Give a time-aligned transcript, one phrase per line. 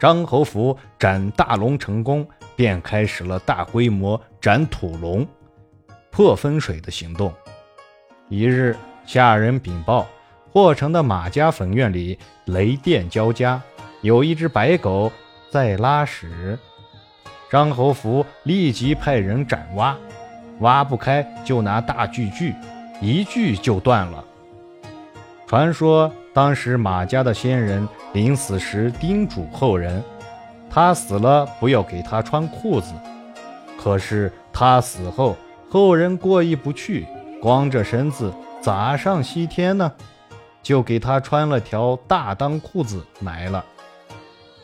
[0.00, 5.26] 张侯福斩大龙成功，便开始了大规模斩土龙、
[6.10, 7.30] 破分水的行动。
[8.30, 8.74] 一日，
[9.04, 10.06] 下人禀报，
[10.50, 13.60] 霍城的马家坟院里雷电交加，
[14.00, 15.12] 有一只白狗
[15.50, 16.58] 在拉屎。
[17.50, 19.94] 张侯福立即派人斩挖，
[20.60, 22.54] 挖不开就拿大锯锯，
[23.02, 24.24] 一锯就断了。
[25.46, 30.02] 传说当时马家的先人临死时叮嘱后人，
[30.70, 32.92] 他死了不要给他穿裤子。
[33.78, 35.36] 可是他死后，
[35.68, 37.06] 后人过意不去，
[37.40, 39.90] 光着身子咋上西天呢？
[40.62, 43.64] 就给他穿了条大裆裤子埋了。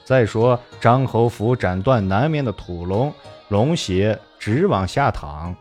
[0.05, 3.13] 再说张侯福斩断南面的土龙，
[3.49, 5.57] 龙血直往下淌。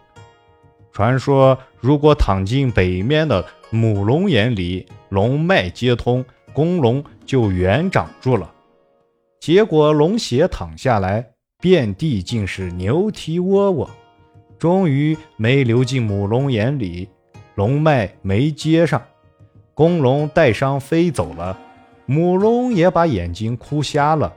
[0.96, 6.24] 传说如果躺进北面的母龙眼里，龙脉接通，
[6.54, 8.50] 公龙就原长住了。
[9.42, 13.90] 结果龙血淌下来，遍地尽是牛蹄窝窝，
[14.58, 17.10] 终于没流进母龙眼里，
[17.56, 19.02] 龙脉没接上，
[19.74, 21.60] 公龙带伤飞走了，
[22.06, 24.34] 母龙也把眼睛哭瞎了。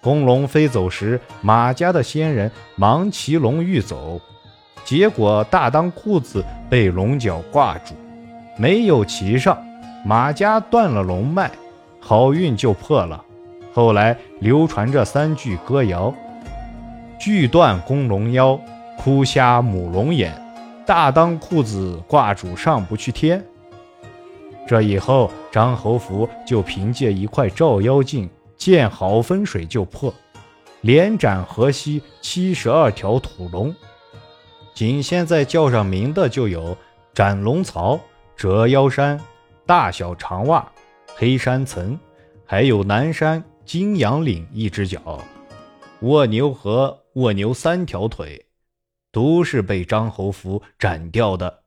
[0.00, 4.20] 公龙飞走时，马家的先人忙骑龙欲走，
[4.84, 7.94] 结果大裆裤子被龙角挂住，
[8.58, 9.56] 没有骑上。
[10.04, 11.50] 马家断了龙脉，
[11.98, 13.24] 好运就破了。
[13.72, 16.12] 后来流传着三句歌谣：
[17.18, 18.60] 锯断公龙腰，
[18.98, 20.30] 哭瞎母龙眼，
[20.84, 23.42] 大裆裤子挂住上不去天。
[24.66, 30.12] 这以后，张侯福就凭借一块照妖镜，见好风水就破，
[30.82, 33.74] 连斩河西七十二条土龙。
[34.74, 36.76] 仅现在叫上名的就有
[37.14, 37.98] 斩龙槽、
[38.36, 39.18] 折腰山。
[39.66, 40.70] 大小长袜、
[41.16, 41.98] 黑山层，
[42.44, 45.18] 还有南山金阳岭一只脚，
[46.00, 48.44] 卧牛和卧牛三条腿，
[49.10, 51.63] 都是被张侯福斩掉的。